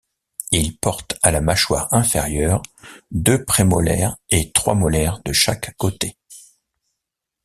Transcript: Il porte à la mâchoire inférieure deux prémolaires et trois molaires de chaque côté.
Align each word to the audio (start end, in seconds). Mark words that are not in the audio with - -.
Il 0.51 0.75
porte 0.77 1.19
à 1.21 1.29
la 1.29 1.41
mâchoire 1.41 1.87
inférieure 1.93 2.63
deux 3.11 3.45
prémolaires 3.45 4.17
et 4.31 4.51
trois 4.51 4.73
molaires 4.73 5.21
de 5.23 5.31
chaque 5.31 5.77
côté. 5.77 6.17